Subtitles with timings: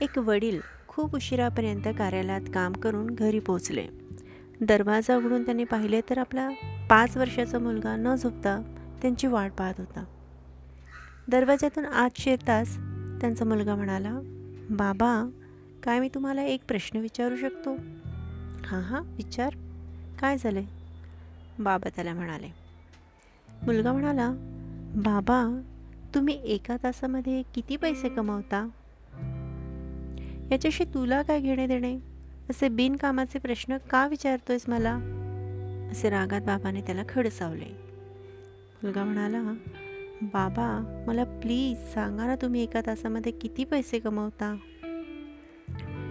[0.00, 3.86] एक वडील खूप उशिरापर्यंत कार्यालयात काम करून घरी पोचले
[4.60, 6.50] दरवाजा उघडून त्यांनी पाहिले तर आपला
[6.90, 10.04] पाच वर्षाचा मुलगा न झोपता त्यांची वाट पाहत होता.
[11.28, 12.76] दरवाजातून आत शिरताच
[13.20, 14.20] त्यांचा मुलगा म्हणाला
[14.70, 15.30] बाबा
[15.82, 17.74] काय मी तुम्हाला एक प्रश्न विचारू शकतो?
[18.66, 19.54] हां हां विचार.
[20.20, 20.62] काय झाले
[21.58, 22.48] बाबा त्याला म्हणाले.
[23.66, 24.30] मुलगा म्हणाला
[24.96, 25.62] बाबा
[26.14, 28.68] तुम्ही एका तासामध्ये किती पैसे कमावता?
[30.50, 31.98] याच्याशी तुला काय घेणे देणे?
[32.50, 34.92] असे बिनकामाचे प्रश्न का विचारतोयस मला?
[35.92, 37.76] असे रागात बाबाने त्याला खडसावले.
[38.82, 39.42] मुलगा म्हणाला
[40.22, 44.56] बाबा मला प्लीज सांगा ना तुम्ही एका तासामध्ये किती पैसे कमवता?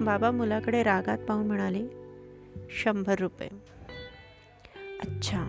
[0.00, 1.86] बाबा मुलाकडे रागात पाहून म्हणाले
[2.70, 3.48] शंभर रुपये.
[5.00, 5.44] अच्छा.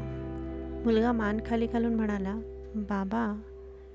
[0.86, 2.36] मुलगा मान खाली घालून म्हणाला
[2.75, 3.41] बाबा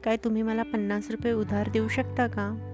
[0.04, 2.72] काय तुम्ही मला पन्नास रुपये उधार देऊ शकता का?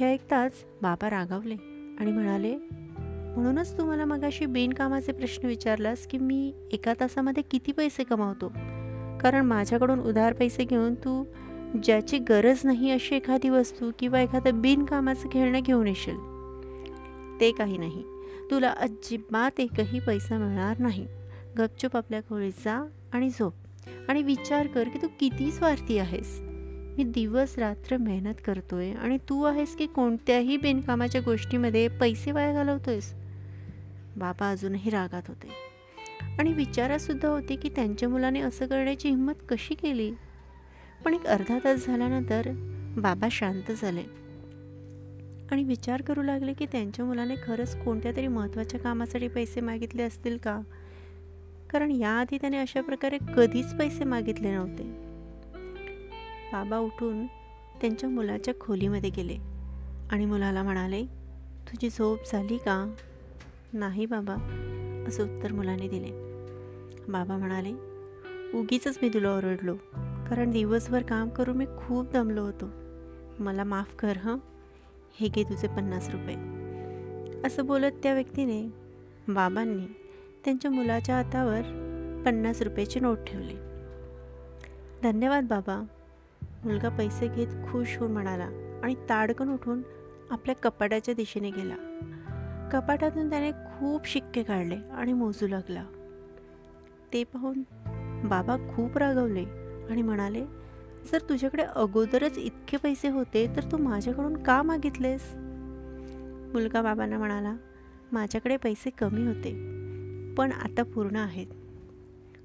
[0.00, 1.54] हे ऐकताच बाबा रागावले
[2.00, 2.56] आणि म्हणाले
[2.98, 8.48] म्हणूनच तुम्हाला मगाशी बिनकामाचे प्रश्न विचारलास की मी एका तासामध्ये किती पैसे कमावतो?
[9.20, 11.24] कारण माझ्याकडून उधार पैसे घेऊन तू
[11.82, 16.16] ज्याची गरज नाही अशी एखादी वस्तू किंवा एखादं बिनकामाचं खेळणं घेऊन येशील.
[17.40, 18.02] ते काही नाही.
[18.50, 21.06] तुला अजिबात एकही पैसा मिळणार नाही.
[21.58, 23.54] गपचूप आपल्या खोळीत जा आणि झोप.
[24.08, 26.47] आणि विचार कर की तू किती स्वार्थी आहेस.
[26.98, 33.14] मी दिवस रात्र मेहनत करतोय आणि तू आहेस की कोणत्याही बिनकामाच्या गोष्टीमध्ये पैसे वाया घालवतोयस?
[34.16, 35.48] बाबा अजूनही रागात होते.
[36.38, 40.12] आणि विचारातसुद्धा होते की त्यांच्या मुलाने असं करण्याची हिंमत कशी केली?
[41.04, 42.48] पण एक अर्धा तास झाल्यानंतर
[42.96, 44.02] बाबा शांत झाले.
[45.50, 50.36] आणि विचार करू लागले की त्यांच्या मुलाने खरंच कोणत्या तरी महत्त्वाच्या कामासाठी पैसे मागितले असतील
[50.36, 50.60] का?
[51.70, 55.07] कारण याआधी त्याने अशा प्रकारे कधीच पैसे मागितले नव्हते.
[56.52, 57.26] बाबा उठून
[57.80, 59.36] त्यांच्या मुलाच्या खोलीमध्ये गेले
[60.10, 61.04] आणि मुलाला म्हणाले
[61.68, 62.94] तुझी झोप झाली का?
[63.72, 64.34] नाही बाबा
[65.08, 66.08] असं उत्तर मुलाने दिले.
[67.08, 67.72] बाबा म्हणाले
[68.58, 69.74] उगीच मी तुला ओरडलो
[70.30, 72.66] कारण दिवसभर काम करून मी खूप दमलो होतो.
[73.38, 74.38] मला माफ कर हं?
[75.20, 76.36] हे घे तुझे पन्नास रुपये.
[77.46, 78.66] असं बोलत त्या व्यक्तीने
[79.28, 79.86] बाबांनी
[80.44, 81.62] त्यांच्या मुलाच्या हातावर
[82.26, 83.54] पन्नास रुपयाची नोट ठेवली.
[85.02, 85.84] धन्यवाद बाबा
[86.64, 89.82] मुलगा पैसे घेत खुश होऊन म्हणाला आणि ताडकन उठून
[90.30, 91.76] आपल्या कपाटाच्या दिशेने गेला.
[92.72, 95.84] कपाटातून त्याने खूप शिक्के काढले आणि मोजू लागला.
[97.12, 97.62] ते पाहून
[98.28, 99.44] बाबा खूप रागवले
[99.90, 100.44] आणि म्हणाले
[101.12, 105.32] जर तुझ्याकडे अगोदरच इतके पैसे होते तर तू माझ्याकडून का मागितलेस?
[106.54, 107.56] मुलगा बाबांना म्हणाला
[108.12, 109.52] माझ्याकडे पैसे कमी होते
[110.34, 111.46] पण आता पूर्ण आहेत.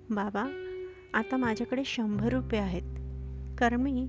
[0.10, 0.46] बाबा
[1.14, 3.03] आता माझ्याकडे शंभर रुपये आहेत.
[3.58, 4.08] कारण मी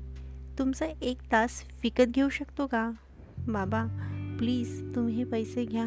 [0.58, 1.50] तुमचा एक तास
[1.82, 2.90] विकत घेऊ शकतो का?
[3.48, 3.84] बाबा
[4.38, 5.86] प्लीज तुम्ही हे पैसे घ्या.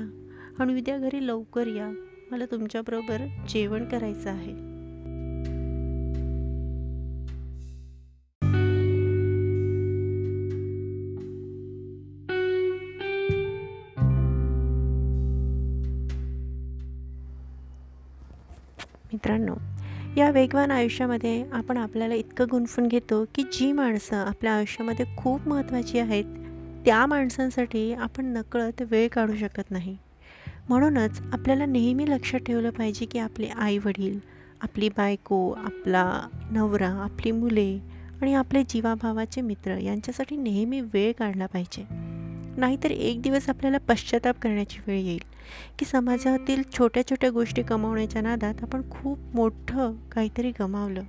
[0.60, 1.90] आणि उद्या घरी लवकर या.
[2.32, 3.18] मला तुमच्याबरोबर
[3.50, 4.68] जेवण करायचं आहे.
[19.14, 19.56] मित्रांनो
[20.18, 26.00] या वेगवान आयुष्यामध्ये आपण आपल्याला इतकं गुंफून घेतो की जी माणसं आपल्या आयुष्यामध्ये खूप महत्त्वाची
[26.00, 26.26] आहेत
[26.86, 29.98] त्या माणसांसाठी आपण नकळत वेळ काढू शकत नाही.
[30.70, 34.20] म्हणूनच आपल्याला नेहमी लक्षात ठेवलं पाहिजे की आपले आईवडील
[34.62, 37.80] आपली बायको आपला नवरा आपली मुले
[38.22, 42.17] आणि आपले जीवाभावाचे मित्र यांच्यासाठी नेहमी वेळ काढला पाहिजे.
[42.58, 45.24] नाहीतर एक दिवस आपल्याला पश्चाताप करण्याची वेळ येईल.
[45.80, 51.04] की समाजातील छोट्या छोट्या गोष्टी कमावण्याच्या नादात आपण खूप मोठं काहीतरी गमावलं.